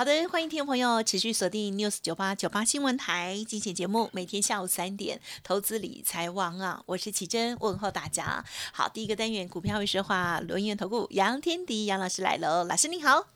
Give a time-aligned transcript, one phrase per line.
[0.00, 8.42] 好的，欢迎听众朋友持续锁定 News 九八九八新闻台精选节目，每天下午三点，投资理财王啊，我是奇珍，问候大家。
[8.72, 13.26] 好，第一个单元股票会说话，轮源投顾杨天迪杨老师来了，老师你好。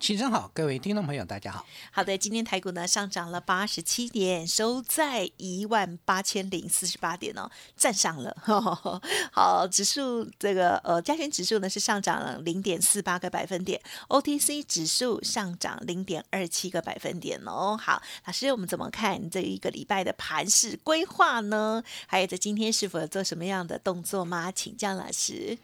[0.00, 1.66] 齐真好，各位听众朋友，大家好。
[1.92, 8.34] 好的，今天台股呢上涨了八十七点，收在一万八千零四十八点哦，站上了。
[9.30, 17.76] 好，指数这个呃加权指数呢是上涨了零点四八个百分点，OTC 指数上涨零点二七个百分点哦。
[17.76, 21.84] 好，老师，我们怎么看这一个礼拜的盘势规划呢？
[22.06, 24.50] 还有在今天是否做什么样的动作吗？
[24.50, 25.58] 请教老师。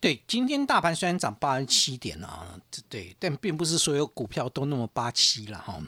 [0.00, 5.78] 对，今天大盘虽然涨八十七点啊，对，但并不是所有股票都那么八七了哈。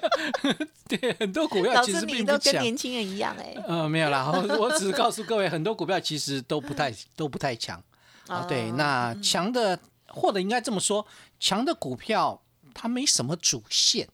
[0.86, 3.54] 对，很多股票其实并不跟年轻人一样哎。
[3.66, 7.82] 呃，没有啦， 我只是告诉各位，很多股票其实都不太都不太强
[8.26, 8.44] 啊。
[8.48, 11.06] 对，那强的或者应该这么说，
[11.38, 12.42] 强的股票
[12.74, 14.08] 它没什么主线。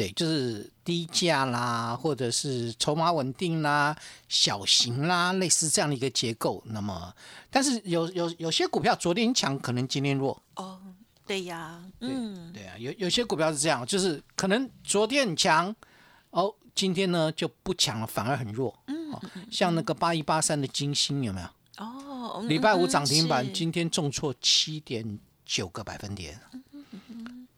[0.00, 3.94] 对，就是低价啦，或者是筹码稳定啦、
[4.30, 6.62] 小型啦，类似这样的一个结构。
[6.64, 7.14] 那么，
[7.50, 10.42] 但是有有有些股票昨天强，可能今天弱。
[10.56, 10.80] 哦，
[11.26, 15.76] 对呀，嗯，对啊，有有些股票是这样，就是可能昨天很强，
[16.30, 18.74] 哦，今天呢就不强了，反而很弱。
[18.86, 19.14] 嗯，
[19.50, 21.84] 像那个八一八三的金星有没有？
[21.84, 26.40] 哦，礼拜五涨停板，今天重挫七点九个百分点。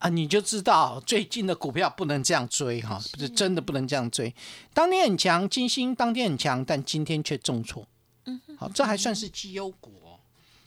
[0.03, 4.35] 啊，你就知道最近的股票不能这样追哈，不是真的不能这样追。
[4.75, 7.87] 当天很强，金星当天很强，但今天却重挫。
[8.25, 10.19] 嗯，好，这还算是绩优股哦。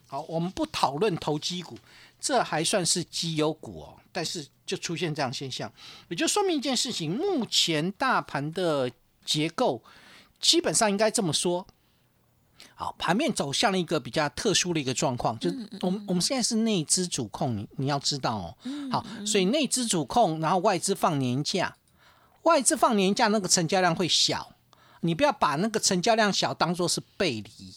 [0.08, 1.78] 好，我们不讨论投机股，
[2.18, 4.00] 这还算是绩优股哦。
[4.14, 5.70] 但是就出现这样现象，
[6.08, 8.90] 也就说明一件事情：目前大盘的
[9.26, 9.84] 结构
[10.40, 11.68] 基本上应该这么说。
[12.78, 18.58] 好，盘面走向了一个比较特殊的一个状况，就是我们我们现在是内资主控，你你要知道哦。
[18.92, 21.78] 好，所以内资主控，然后外资放年假，
[22.44, 24.52] 外资放年假，那个成交量会小，
[25.00, 27.76] 你不要把那个成交量小当做是背离。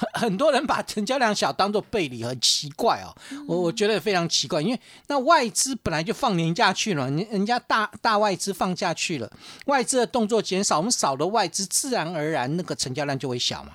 [0.00, 3.12] 很很多人把成交量小当做背离，很奇怪哦。
[3.48, 9.28] 我我觉得非常奇怪，因为那外资本来就放年假去了，人人家大大外资放假去了，
[9.66, 13.72] 外资的动作减少，我们少了外资，自然而然那个成交量就会小嘛。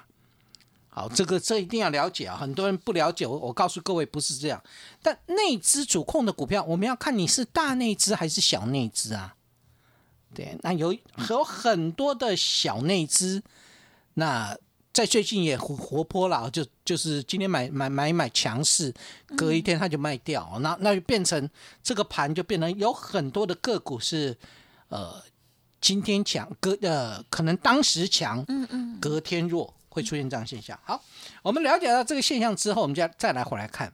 [0.96, 2.38] 好，这个这一定要了解啊！
[2.38, 4.62] 很多人不了解，我我告诉各位不是这样。
[5.02, 9.34] 但内资主控的股票，我们要看你是大内资还是小内资啊？
[10.36, 10.96] 对，那有
[11.30, 13.42] 有很多的小内资，
[14.14, 14.56] 那
[14.94, 18.94] 在最近也活活泼了，就就是今天买买买买强势，
[19.36, 21.50] 隔一天它就卖掉，那那就变成
[21.82, 24.38] 这个盘就变成有很多的个股是
[24.90, 25.20] 呃
[25.82, 29.74] 今天强，隔呃可能当时强，嗯嗯，隔天弱。
[29.94, 30.78] 会出现这样现象。
[30.84, 31.02] 好，
[31.44, 33.94] 我们了解到这个现象之后，我们再再来回来看，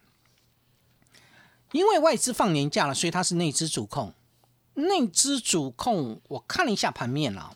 [1.74, 4.14] 因为外资放年假了，所以它是内资主控。
[4.76, 7.52] 内资主控，我看了一下盘面啊，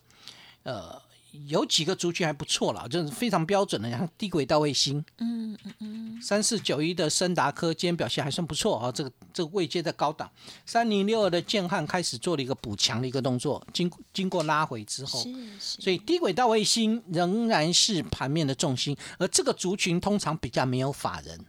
[0.63, 1.02] 呃。
[1.47, 10.29] 有几个族群还不错了，就是非常标准的，像低轨道卫星，嗯嗯嗯，三四九一的森达科今天表现还算不错啊，这个这个位阶在高档，
[10.63, 15.25] 三零六二的建汉开始做了一个补强的一个动作，经经过拉回之后，
[15.59, 21.43] 所以低轨道卫星仍然是盘面的重心，而这个族群通常比较没有法人，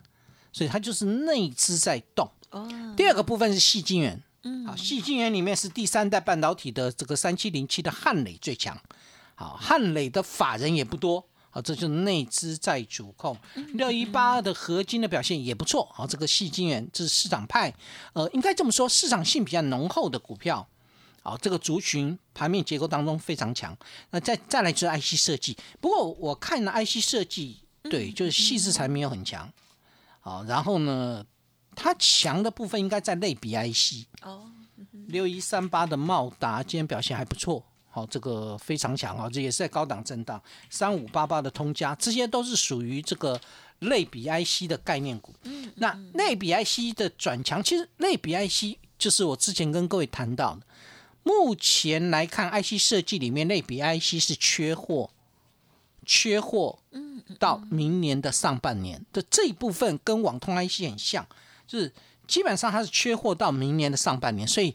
[0.51, 2.27] 所以它就是内资在动。
[2.51, 2.67] 哦，
[2.97, 8.81] 第二个部分是细晶圆，嗯，好，细晶圆里面是第三代半导体的这个三七零七的汉磊最强。
[9.37, 13.37] 好，汉磊的法人也不多，好，这就是内资在主控。
[13.75, 17.75] 六一八二的合金的表现也不错，好，这个细金元这是市场派，
[18.13, 20.67] 呃，应该这么说，市场性比较浓厚的股票，
[21.23, 23.77] 好，这个族群盘面结构当中非常强。
[24.11, 29.53] 那再再来就是 IC 设计，不过我看了 IC 设计，对，就是细致才没有很强，
[30.21, 31.25] 好，然后呢，
[31.75, 34.49] 它强的部分应该在类比 IC，哦，
[35.09, 37.65] 六一三八的茂达今天表现还不错。
[37.95, 40.43] 好，这个非常强啊，这也是在高档震荡。
[40.69, 43.41] 三五八八的通家，这些都是属于这个
[43.79, 45.33] 类比 IC 的概念股。
[45.45, 50.63] 嗯，那类比 IC 的转强，其实类比 IC 就是我之前跟各位谈到的，
[51.23, 55.11] 目前来看，IC 设计里面类比 IC 是缺货，
[56.05, 61.25] 缺货，嗯，到明年的上半年的这一部分跟网通 IC 很像，
[61.65, 61.93] 就是
[62.27, 64.75] 基本上它是缺货到明年的上半年，所以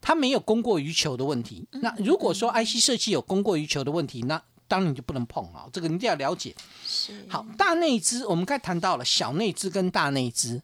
[0.00, 1.66] 它没有供过于求的问题。
[1.70, 6.54] 那如果说 IC 设计有供过于求的问题，那当然就不能碰啊，这个你一定要了解。
[6.86, 10.62] 是好，大内资我们刚才谈到了小内资跟大内资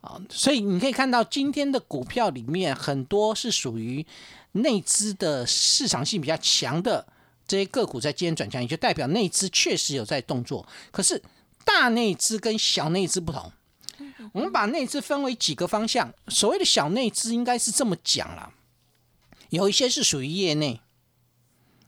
[0.00, 4.06] 啊，所以你可以看到今天的股票里面很多是属于
[4.52, 7.06] 内资的市场性比较强的
[7.46, 10.66] 这些个股，在今天转强，也就代表内资确实有在动作。
[10.90, 11.22] 可是
[11.64, 13.50] 大内资跟小内资不同，
[14.32, 16.12] 我们把内资分为几个方向。
[16.28, 18.52] 所谓的小内资应该是这么讲啦，
[19.50, 20.80] 有一些是属于业内，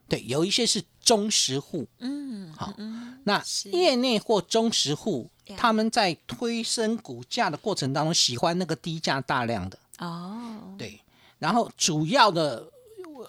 [0.08, 1.86] 对，有一些是中实户。
[1.98, 3.42] 嗯，好嗯那
[3.72, 11.00] 业内或中实户，他们在推升股价的过程当中，喜欢那个低价大量的，哦，对。
[11.38, 12.66] 然后主要的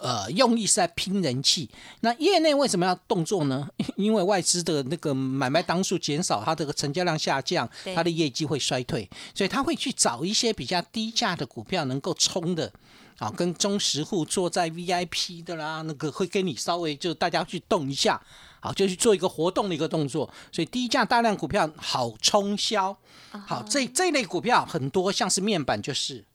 [0.02, 1.70] 呃用意是在拼人气。
[2.02, 3.70] 那业内为什么要动作呢？
[3.96, 12.72] 因为外资的那个买卖当数减少，它这个成交量下降，它的业绩会衰退，所以他会去找一些比较低价的股票能够冲的。
[13.22, 18.20] 啊，跟中实户坐在 VIP 的啦，那个会跟你稍微就大家去动一下，
[18.60, 22.98] 好，就去做一个活动的一个动作，所以低价大量股票好冲销。
[23.30, 26.26] 好，这这类股票很多，像是面板就是，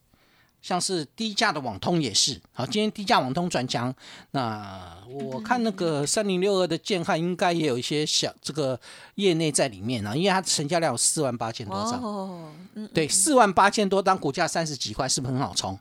[0.62, 2.40] 像是低价的网通也是。
[2.52, 3.92] 好，今天低价网通转强，
[4.30, 8.78] 那我看那个三零六二的建汉应该也有一些小这个
[9.16, 12.00] 业内在里面啊，因为它成交量有四万八千多张。
[12.00, 15.76] 哦，嗯，对，四万八千多张，股价三十几块，是不是很好冲？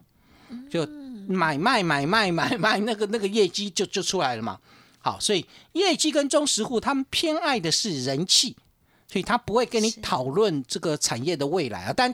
[0.69, 0.85] 就
[1.27, 4.59] 买卖买卖买卖，那个那个业绩就就出来了嘛。
[4.99, 8.55] 好，所以业绩跟中实户他们偏爱的是人气，
[9.07, 11.93] 所以他不会跟你讨论这个产业的未来啊。
[11.95, 12.13] 但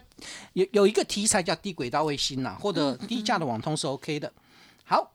[0.53, 4.31] 有有一个题材叫低轨道卫星呐、或者低价的网通是 OK 的。
[4.83, 5.13] 好，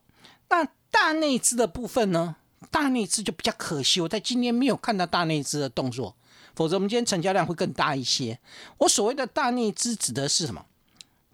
[0.48, 2.36] 那大内资的部分呢？
[2.70, 6.16] 大内资就比较可惜，我在今天没有看到大内资的动作，
[6.54, 8.38] 否则我们今天成交量会更大一些。
[8.78, 10.64] 我所谓的大内资指的是什么？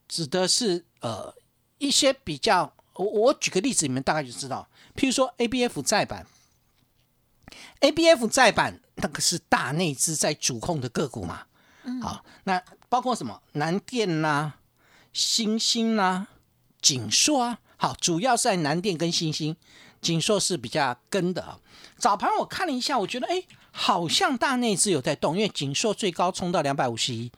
[0.09, 1.33] 指的是呃
[1.83, 4.69] 一些比较，我我举个例子，你们大概就知道。
[4.95, 6.25] 譬如说 ABF 再版
[7.81, 11.47] ，ABF 再版那个是大内资在主控的个股嘛。
[12.01, 14.59] 好，那包括什么南电啦、
[15.13, 16.29] 星星啦、
[16.81, 17.59] 锦硕啊。
[17.77, 19.57] 好，主要是在南电跟星星，
[20.01, 21.59] 锦硕是比较跟的啊。
[21.99, 23.43] 早盘我看了一下，我觉得哎，
[23.73, 27.33] 好像大内资有在动，因为锦硕最高冲到两百五十一，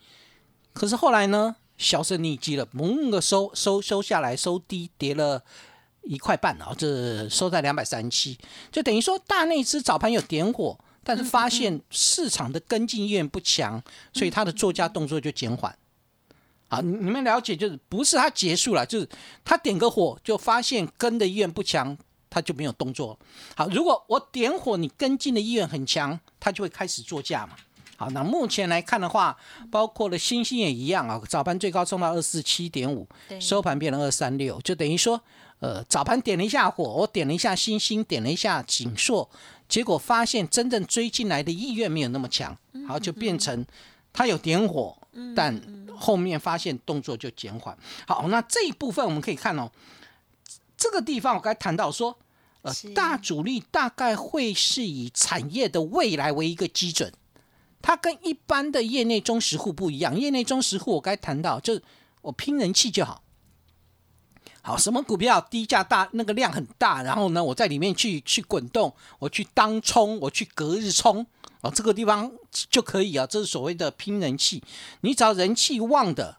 [0.74, 5.42] 可是后来呢，销声匿迹了，猛个收收收下来，收低跌了
[6.02, 8.38] 一块半啊，这收在两百三七，
[8.70, 13.82] 就等于说大内资早盘有点火，但是发现市场的跟进意愿不强，
[14.12, 15.76] 所以它的做价动作就减缓。
[16.68, 19.08] 好，你们了解，就是不是它结束了，就是
[19.44, 21.96] 它点个火就发现跟的意愿不强，
[22.30, 23.18] 它就没有动作。
[23.56, 27.56] 好，如果我点火，你跟进的意愿很强，它就会开始做价嘛。
[28.04, 29.34] 好，那目前来看的话，
[29.70, 33.08] 包括了星星也一样啊，早盘最高冲到二四七点五，
[33.40, 35.18] 收盘变成二三六，就等于说，
[35.60, 39.30] 呃，早盘点了一下火，我点了一下星星，点了一下锦硕，
[39.70, 42.54] 结果发现真正追进来的意愿没有那么强，
[42.86, 43.64] 好，就变成
[44.12, 44.94] 它有点火，
[45.34, 45.58] 但
[45.96, 47.74] 后面发现动作就减缓。
[48.06, 49.70] 好，那这一部分我们可以看哦，
[50.76, 52.18] 这个地方我刚才谈到说，
[52.60, 57.10] 呃，大主力大概会是以产业的未来为一个基准。
[57.86, 61.82] 它跟一般的业内中实户不一样，业内中实户我该谈到，就是
[62.22, 63.22] 我拼人气就好。
[64.62, 71.26] 好，什么股票低价大，那个量很大，然后呢，我在里面去去滚动，我去当冲，我去隔日冲，
[71.60, 72.32] 哦，这个地方
[72.70, 74.62] 就可以啊，这是所谓的拼人气。
[75.02, 76.38] 你只要人气旺的，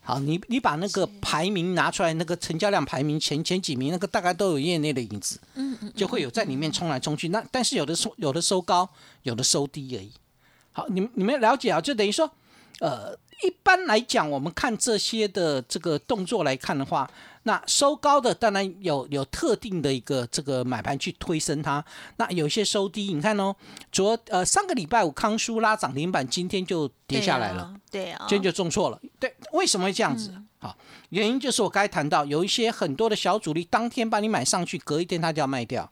[0.00, 7.28] 好，你你把那个排名拿出来，那个成交量排名前前几名，那个大概都有业内的影子，嗯嗯，就会有在里面冲来冲去。
[7.28, 8.88] 那但是有的收有的收高，
[9.24, 10.10] 有的收低而已。
[10.72, 11.80] 好，你们你们了解啊？
[11.80, 12.30] 就等于说，
[12.80, 13.12] 呃，
[13.42, 17.10] 一般来讲，我们看这些的这个动作来看的话，
[17.42, 21.84] 那收高的当然有有特定的一个这个买盘去推升它，
[22.18, 23.54] 那有些收低，你看哦，
[23.90, 27.74] 昨呃上个礼拜五康舒拉涨停板，今天就跌下来了。
[27.90, 29.00] 对啊，对啊，今天就重挫了。
[29.18, 30.32] 对，为什么会这样子？
[30.58, 30.76] 好，
[31.08, 35.90] 原因就是我刚才谈到，有一些很多的小主力当天把你买上去，隔一天他就要卖掉。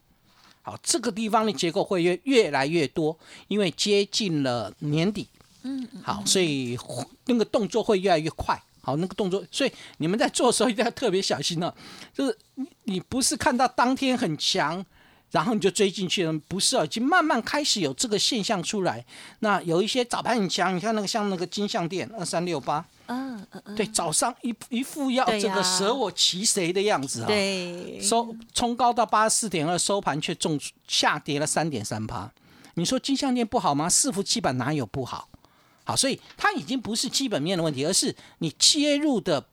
[0.69, 5.27] 好，这个地方的结构会越越来越多，因为接近了年底。
[5.63, 6.79] 嗯，好，所以
[7.25, 8.63] 那个动作会越来越快。
[8.83, 11.73] 好，那个动作，所以你们在做的时候一定要特别小心哦。
[12.13, 14.85] 就是你你不是看到当天很强，
[15.31, 19.05] 然后你就追进去了，不是啊，已经慢慢开始有这个现象出来。
[19.41, 32.31] 那有一些早盘很强，你看那个像那个金项店二三六八，嗯嗯嗯，对，早上一一副要这个舍我其谁的样子啊，对，收冲高到八十四点二，收盘却重下跌了三点三趴。
[32.75, 33.89] 你说金项店不好吗？
[33.89, 35.29] 四幅基板哪有不好？
[35.85, 39.45] 好，所以它已经不是基本面的问题，而是你切入的，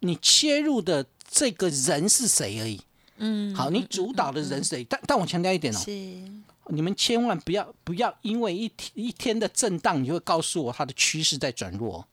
[0.00, 2.80] 你切入的这个人是谁而已。
[3.20, 4.84] 嗯，好，你主导的人谁？
[4.90, 5.90] 但但我强调一点哦，是
[6.72, 12.06] 你们千万不要不要因为一天一天的震荡，你就会告诉我它的趋势在转弱。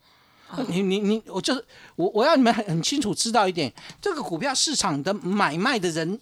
[0.69, 6.19] 你你你，我就是我我要你们很很清楚知道一点，这个股票市场的买卖的人，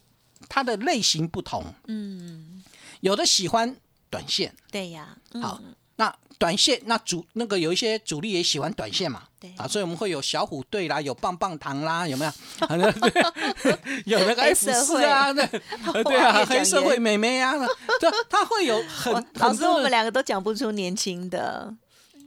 [0.50, 1.64] 他的类型不同。
[1.88, 2.64] 嗯，
[3.02, 3.76] 有的喜欢
[4.10, 5.62] 短线，对呀，好。
[5.98, 9.54] 那短线，那主那个有一些主力也喜欢短线嘛，对。
[9.58, 12.32] 啊，所以我们会有小虎队啦，有棒棒糖啦，有没有？
[14.06, 15.48] 有那个 F 四啊，对
[16.04, 17.54] 对啊， 黑社会美眉啊，
[18.00, 21.74] 对，他会有很老师，我们两个都讲不出年轻的，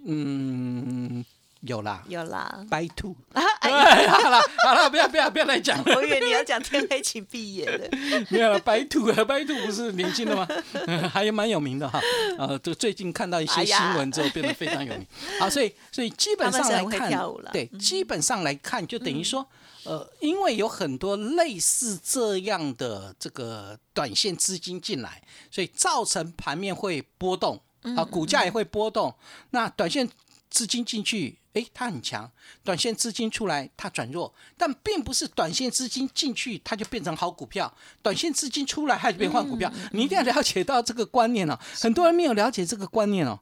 [0.06, 1.25] 嗯。
[1.60, 3.42] 有啦，有啦，白兔啊！
[3.62, 5.82] 好了好了，不要不要不要再讲。
[5.86, 7.88] 我以为你要讲天黑请闭眼了。
[8.30, 10.46] 没有了，白兔啊，白兔不是年轻的吗？
[11.12, 12.00] 还有蛮有名的哈。
[12.38, 15.04] 呃，就最近看到一些新闻之后，变得非常有名。
[15.40, 17.10] 好，所以所以基本上来看，
[17.52, 19.44] 对，基本上来看，就等于说，
[19.82, 27.60] 呃，因为有很多类似这样的这个短线资金进来，所以造成盘面会波动
[27.96, 29.12] 啊，股价也会波动。
[29.50, 30.08] 那短线
[30.50, 31.38] 资金进去。
[31.55, 32.31] 诶，它很强，
[32.62, 39.73] 短线资金出来它转弱，但并不是短线资金进去它就变成好股票，短线资金出来它就变换股票。
[39.90, 43.40] 你一定要了解到这个观念哦，很多人没有了解这个观念哦。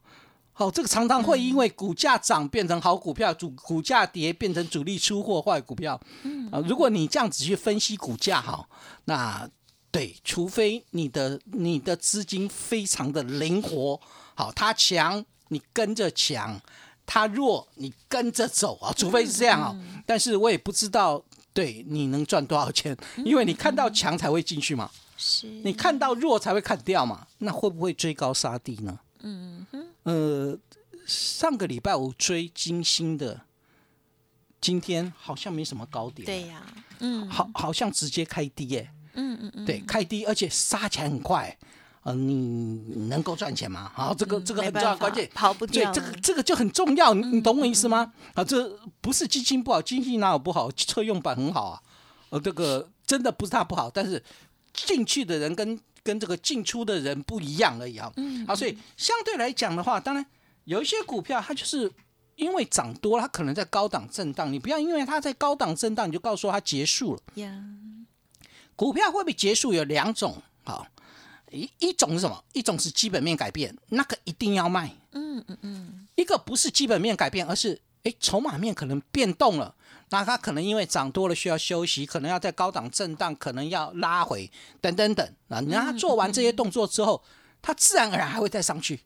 [0.54, 6.00] 好，这个常常会因为股价涨变成好股票，主股价跌变成主力出货坏股票。
[6.22, 8.66] 嗯啊，如果你这样子去分析股价哈，
[9.04, 9.46] 那
[9.90, 14.00] 对，除非你的你的资金非常的灵活，
[14.34, 16.58] 好，它强你跟着强。
[17.06, 19.74] 它弱，你跟着走啊，除非是这样啊。
[20.04, 21.22] 但是我也不知道，
[21.52, 24.90] 对你能赚多少钱，因为你看到强才会进去嘛。
[25.16, 27.26] 是，你看到弱才会砍掉嘛。
[27.38, 28.98] 那会不会追高杀低呢？
[29.20, 29.86] 嗯哼。
[30.02, 30.58] 呃，
[31.06, 33.40] 上个礼拜我追金星的，
[34.60, 36.26] 今天好像没什么高点。
[36.26, 36.62] 对呀，
[36.98, 38.90] 嗯，好，好像直接开低耶。
[39.14, 39.64] 嗯嗯嗯。
[39.64, 41.56] 对，开低，而且杀起来很快。
[42.06, 43.90] 呃，你能够赚钱吗？
[43.92, 45.92] 好，这个这个很重要，关键跑不掉。
[45.92, 48.12] 对，这个这个就很重要，你懂我意思吗？
[48.34, 50.70] 啊，这不是基金不好，基金哪有不好？
[50.70, 51.82] 车用版很好啊。
[52.28, 54.22] 呃，这个真的不是它不好，但是
[54.72, 58.12] 进去的人跟跟这个进出的人不一样而已啊。
[58.14, 58.46] 嗯。
[58.46, 60.24] 啊，所以相对来讲的话，当然
[60.62, 61.90] 有一些股票它就是
[62.36, 64.52] 因为涨多了，它可能在高档震荡。
[64.52, 67.20] 你不要因为它在高档震荡，你就告诉它结束了。
[67.34, 67.64] 呀。
[68.76, 69.72] 股票会不会结束？
[69.72, 70.86] 有两种，好。
[71.50, 72.44] 一一种是什么？
[72.52, 74.90] 一种是基本面改变，那个一定要卖。
[75.12, 76.06] 嗯嗯嗯。
[76.16, 79.74] 一个不是基本面改变，而是哎筹码面可能变动了，
[80.10, 84.50] 那它可能因为涨多了需要休息，可能要在高档震荡，可能要拉回
[84.80, 85.34] 等等等。
[85.48, 87.22] 啊，你让它做完这些动作之后，
[87.62, 89.00] 它自然而然还会再上去。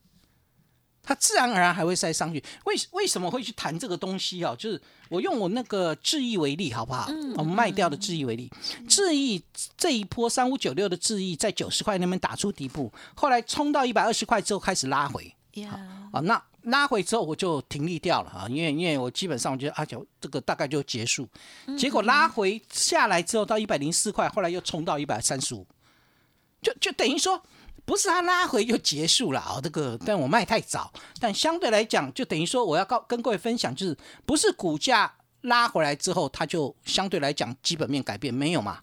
[1.11, 4.55] 它自然而然还会再上去，为为什么会去谈这个东西啊？
[4.57, 7.11] 就是我用我那个智毅为例，好不好？
[7.37, 8.49] 我们卖掉的智毅为例，
[8.89, 9.43] 智毅
[9.77, 15.35] 这一波三五九六的智毅在九十块那边打出底部，后来冲到一百二十块之后开始拉回。
[16.13, 21.29] 啊，那拉回之后我就停利掉了啊，因为因为我基本上我觉得啊，就这个大概就结束，
[21.77, 25.67] 结果拉回下来之后到一百零四块，后来又冲到一百三十五，
[26.63, 27.43] 就就等于说。
[27.85, 38.81] 不是它拉回就结束了啊，这个但我卖太早，但相对来讲，就等于说我要告跟各位分享，就是不是股价拉回来之后，它就相对来讲基本面改变没有嘛？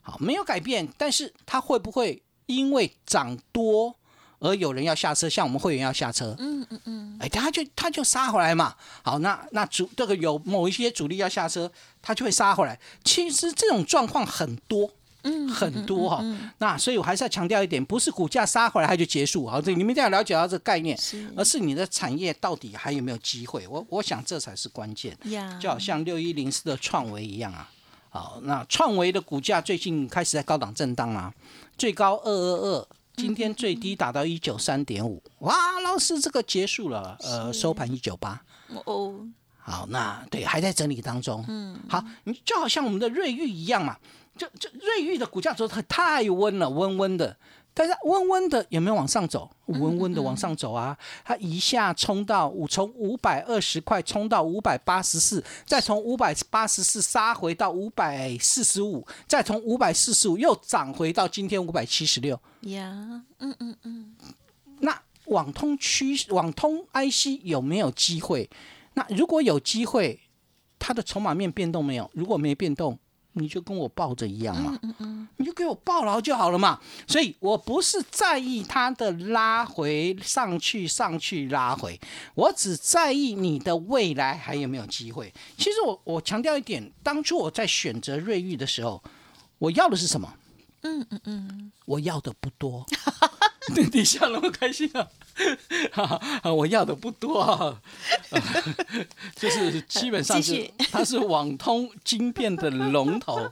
[0.00, 3.94] 好，没有改变，但是它会不会因为涨多
[4.38, 6.34] 而有人要下车，像我们会员要下车？
[6.38, 8.74] 嗯嗯嗯，哎，他就他就杀回来嘛。
[9.02, 12.78] 好，那那主这个有某一些主力要下车，他就会杀回来。
[13.04, 14.90] 其实这种状况很多。
[15.28, 16.24] 嗯，很多哈，
[16.58, 20.98] 那所以我还是要强调一点，不是股价杀回来它就结束啊，这你们一定要了解到这个概念，
[21.36, 23.66] 而是你的产业到底还有没有机会？
[23.68, 25.16] 我我想这才是关键。
[25.60, 27.70] 就好像六一零四的创维一样啊，
[28.10, 31.32] 好，那创维的股价最近开始在高档震荡啊，
[31.76, 38.40] 最高二二二，今天最低打到一九三点五，哇，老师这个结束了，呃，收盘一九八。
[38.84, 39.14] 哦，
[39.58, 41.44] 好，那对还在整理当中。
[41.48, 43.96] 嗯，好，你就好像我们的瑞玉一样嘛。
[44.38, 47.36] 就就瑞玉的股价走太太温了，温温的，
[47.74, 49.50] 但是温温的有没有往上走？
[49.66, 62.40] 温温的往上走啊，它一下冲到五，从五百二十块冲到五百八十四，再从五百八十四杀回到五百四十五，再从五百四十五又涨回到今天五百七十六。
[62.62, 64.16] 呀，嗯嗯嗯，
[64.80, 68.48] 那网通区网通 IC 有没有机会？
[68.94, 70.18] 那如果有机会，
[70.78, 72.10] 它的筹码面变动没有？
[72.14, 72.98] 如果没变动，
[73.38, 74.78] 你就跟我抱着一样嘛，
[75.36, 76.80] 你就给我抱牢就好了嘛。
[77.06, 81.98] 所以我不是在意它的拉回上去上去拉回，
[82.34, 85.32] 我只在意你的未来还有没有机会。
[85.56, 89.02] 其实我我强调一点，当初我在选择瑞玉的时候，
[89.58, 90.34] 我要的是什么？
[90.82, 92.86] 嗯嗯嗯，我要的不多。
[93.92, 96.50] 你笑那么开心啊！
[96.50, 97.80] 我要的不多啊，
[99.36, 103.50] 就是基本上是 它是网通晶片的龙头。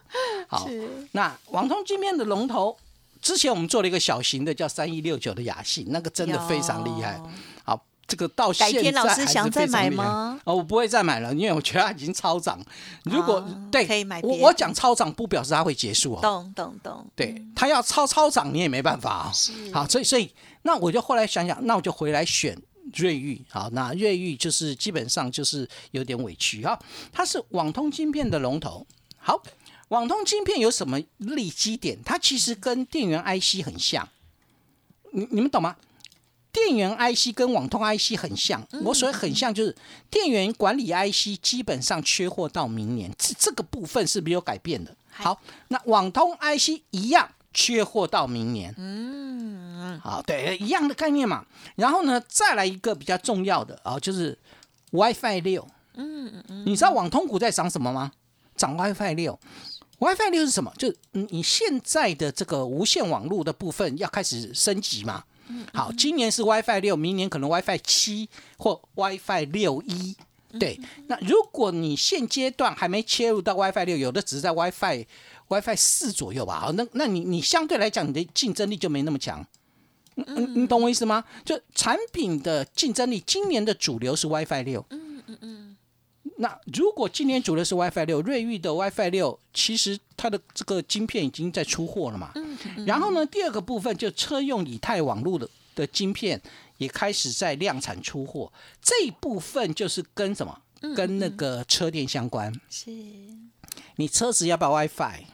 [0.49, 0.68] 好，
[1.12, 2.76] 那网通晶片的龙头，
[3.20, 7.20] 之前我们做了一个小型的叫三一六九的雅信，那个真的非常厉害。
[7.64, 10.41] 好，这个到现在老师想再买吗？
[10.45, 12.59] 哦，我不会再买了，因为我觉得它已经超涨。
[13.05, 14.21] 如果对，可以买。
[14.23, 16.21] 我我讲超涨不表示它会结束哦。
[16.23, 17.07] 懂懂懂。
[17.15, 19.33] 对，它要超超涨你也没办法啊。
[19.73, 20.33] 好，所以所以。
[20.63, 22.61] 那我就后来想想，那我就回来选
[22.97, 23.41] 瑞昱。
[23.49, 26.77] 好，那瑞昱就是基本上就是有点委屈哈，
[27.13, 28.85] 它是网通晶片的龙头。
[29.17, 29.41] 好，
[29.91, 31.97] 网通晶片有什么利基点？
[32.05, 34.09] 它其实跟电源 IC 很像。
[35.13, 35.77] 你你们懂吗？
[36.57, 38.67] 电源 IC 跟网通 IC 很像。
[38.83, 39.77] 我所谓很像，就是
[40.09, 44.97] 电源管理 IC 基本上缺货到明年，这这个部分是没有改变的。
[45.11, 47.29] 好，那网通 IC 一样。
[47.59, 51.47] 缺货到明年，嗯，好，对，一样的概念嘛。
[51.77, 54.39] 然后呢，再来一个比较重要的啊，就是
[54.91, 58.13] WiFi 六，嗯嗯嗯，你知道网通股在涨什么吗？
[58.57, 59.41] 涨 WiFi 六
[60.01, 60.71] ，WiFi 六是什么？
[60.77, 65.25] 就你现在的这个无线网络的部分要开始升级嘛。
[65.73, 70.17] 好，今年是 WiFi 六，明年可能 WiFi 七或 WiFi 六一。
[70.59, 75.07] 对，那如果你现阶段还没切入到 WiFi 六，有的只是在 WiFi。
[75.49, 79.47] WiFi 四左右吧，好，那那你你相对来讲，你的竞争力就没那么强，
[80.17, 81.23] 嗯你懂我意思吗？
[81.45, 85.65] 就产品的竞争力，今年的主流是 WiFi 六，嗯嗯嗯。
[86.38, 92.85] 那如果今年主流是 WiFi 六，瑞昱的 WiFi 六，其实它的这个晶片已经在出货了嘛，嗯嗯。
[92.87, 96.40] 然后呢，第二个部分就车用以太网络的的晶片
[96.79, 100.61] 也开始在量产出货，这一部分就是跟什么？
[100.94, 102.53] 跟那个车电相关。
[102.68, 102.90] 是。
[103.96, 105.25] 你车子要不要 WiFi？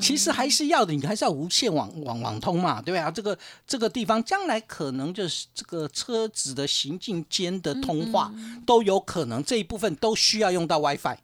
[0.00, 3.10] 其实还是要的，你还是要无线网网网通嘛，对啊？
[3.10, 8.32] 这个这个地方将来可能就是这个车子的行进间的通话
[8.66, 11.16] 都有可能，这一部分都需要用到 WiFi。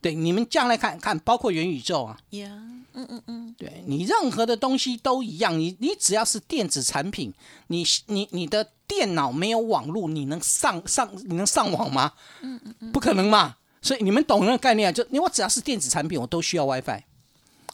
[0.00, 7.34] 对，你们将来看看，包括元宇宙啊，嗯嗯嗯，对你任何的东西都一样，你你只要是电子产品，
[7.66, 12.12] 你你你的电脑没有网络，你能上上你能上网吗？
[12.40, 13.56] 嗯嗯嗯，不可能嘛。
[13.82, 17.02] 所以你们懂那个概念，就你我只要是电子产品，我都需要 WiFi。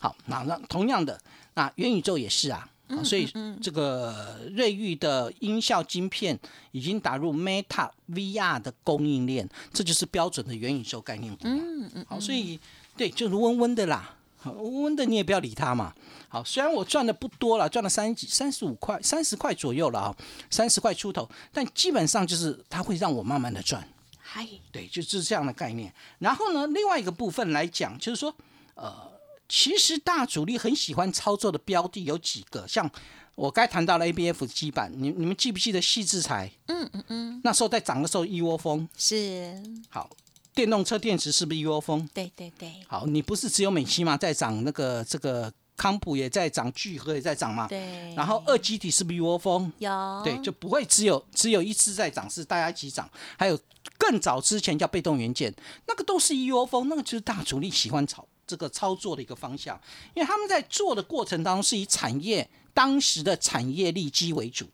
[0.06, 1.20] 好，那那同样的，
[1.54, 2.68] 那元宇宙也是啊。
[3.02, 3.28] 所以
[3.60, 6.38] 这个瑞昱的音效晶片
[6.70, 11.40] 已经打入 Meta VR 的供应链，这就是标准的元宇宙概念股。
[11.42, 12.06] 嗯嗯。
[12.08, 12.60] 好，所以
[12.96, 14.14] 对，就是温温的啦，
[14.44, 15.92] 温温的你也不要理它嘛。
[16.28, 20.16] 好，虽然我赚的不多了，赚了三几三十五块、三十块左右了啊，
[20.48, 23.84] 三十块出头，但基本上就是它会让我慢慢的赚。
[24.20, 25.92] 嗨，对，就是这样的概念。
[26.20, 28.32] 然后呢，另外一个部分来讲，就是说，
[28.76, 29.15] 呃。
[29.48, 32.90] 其实大主力很喜欢操作的标的有几个，像
[33.34, 36.50] 我该谈到了 A B F 基板，你你们记不记得细制材？
[36.66, 38.88] 嗯嗯嗯，那时候在涨的时候一窝蜂。
[38.96, 39.62] 是。
[39.88, 40.08] 好，
[40.54, 42.08] 电动车电池是不是一窝蜂？
[42.14, 42.72] 对对对。
[42.88, 44.16] 好，你不是只有美期嘛？
[44.16, 47.68] 在涨那个这个康普也在涨，聚合也在涨嘛。
[47.68, 48.14] 对。
[48.14, 49.70] 然后二基体是不是一窝蜂？
[49.78, 50.22] 有。
[50.24, 53.08] 对，就不会只有只有一只在涨，是大家一起涨。
[53.38, 53.60] 还有
[53.98, 55.54] 更早之前叫被动元件，
[55.86, 58.26] 那个都是一窝蜂，那个就是大主力喜欢炒。
[58.46, 59.78] 这个操作的一个方向，
[60.14, 64.66] 因为他们在做的过程当中是以产业当时的产业利基为主，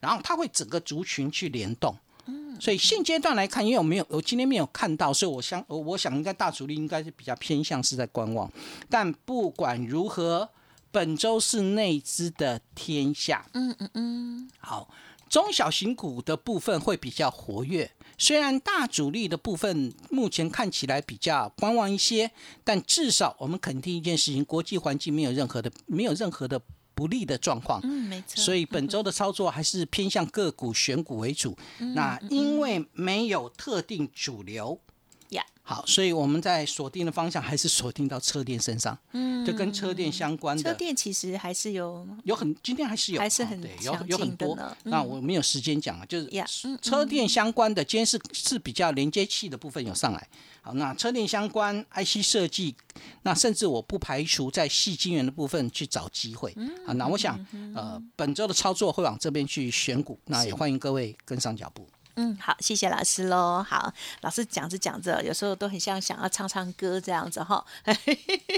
[0.00, 1.96] 然后它会整个族群去联动，
[2.26, 8.50] 嗯，所以现阶段来看，因为我没有，我今天没有看到，所以我想，我想应该大主力应该是比较偏向是在观望，
[8.88, 10.48] 但不管如何，
[10.90, 14.88] 本周是内资的天下，嗯嗯嗯，好，
[15.34, 17.90] 中小型股的部分会比较活跃。
[18.16, 22.30] 虽然大主力的部分目前看起来比较观望一些，
[22.62, 26.62] 但至少我们肯定一件事情：国际环境没有任何的没有任何的
[26.94, 27.80] 不利的状况。
[27.82, 28.40] 嗯，没错。
[28.40, 31.58] 所以本周的操作还是偏向个股选股为主。
[31.80, 34.93] 那因为没有特定主流，呀，
[35.66, 40.62] 好，所以我们在锁定的方向还是锁定到车电身上，嗯，就跟车电相关的。
[40.62, 44.58] 车电其实还是有有很，今天还是有，还是很对有有很多。
[44.82, 46.28] 那我没有时间讲了，就是
[46.82, 50.28] 车电相关的，今天是是比较连接器的部分有上来。
[50.60, 52.74] 好，那车电相关 IC 设计，
[53.22, 56.54] 那甚至我不排除在细晶圆的部分去找机会。
[56.86, 57.38] 啊，那我想
[57.74, 61.88] 呃，本周的操作会往这边去选股，那也欢迎各位跟上脚步。
[62.16, 63.60] 嗯，好，谢谢老师喽。
[63.68, 67.64] 好，老师讲着讲着，有时候都很像想要唱唱歌这样子哈。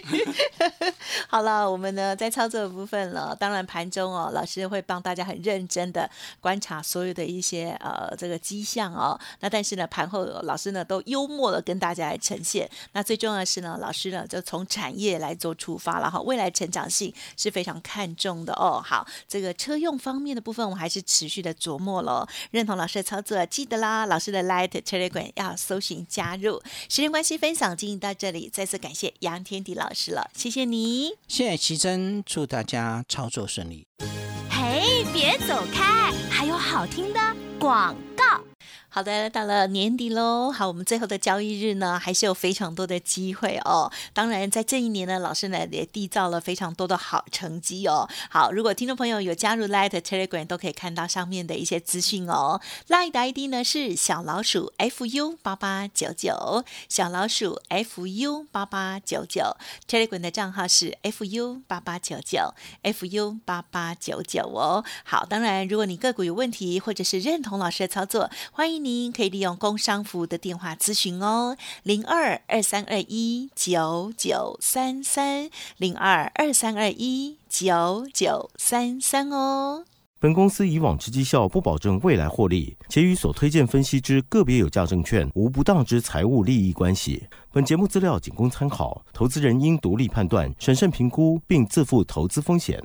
[1.27, 3.35] 好了，我们呢在操作的部分了。
[3.35, 9.19] 当然盘中哦，老师会帮大家很认真的观察所有的一些呃这个迹象哦。
[9.41, 12.71] 那但是呢，盘后老师呢都幽默的跟大家来呈现。
[12.93, 18.83] 那最重要的是呢，老师呢就从产业来做出发了哈，未来成长性是非常看重的哦。
[18.85, 22.27] 好，这个车用方面的部分，我们还是持续的琢磨喽。
[22.51, 23.46] 认同老师的操作。
[23.47, 26.61] 记得啦，老师的 Light Telegram 要搜寻加入。
[26.89, 31.13] 时间关系，分享进行到这里，再次感谢杨天迪老师了，谢谢你。
[31.29, 33.87] 谢谢奇珍，祝大家操作顺利。
[34.51, 37.21] 嘿，别走开，还有好听的
[37.59, 38.43] 广告。
[38.97, 40.51] 好的，到了年底喽。
[40.51, 43.93] 好，我们最后的交易日呢，还是有非常多的机会哦。
[44.15, 48.09] 当然，在这一年呢，老师呢也缔造了非常多的好成绩哦。
[48.31, 52.59] 好，如果听众朋友有加入 Light Telegram，都可以看到上面的一些资讯哦。
[52.89, 59.59] Light 的 ID 呢是小老鼠 fu 八八九九，小老鼠 fu 八八九九。
[59.87, 64.83] Telegram 的账号是 fu 八八九九 fu 八八九九哦。
[65.05, 68.86] 好，当然，如果你个股有问题，或者是认同老师的操作，欢迎。
[68.87, 79.85] 您可以利用工商服务的电话咨询哦，零二二三二一九九三三零二二三二一九九三三哦。
[80.21, 87.27] 本公司以往之绩效不保证未来获利，且与所推荐分析之个别有价证券无不当之财务利益关系。
[87.51, 92.81] 本节目资料仅供参考，投资人应独立判断、审慎评估，并自负投资风险。